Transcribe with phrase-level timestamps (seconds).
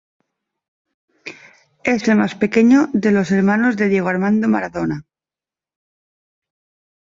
[1.83, 5.03] Es el más pequeño de los hermanos de Diego Armando Maradona.